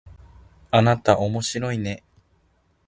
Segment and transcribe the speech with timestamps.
[0.71, 2.03] あなたおもしろいね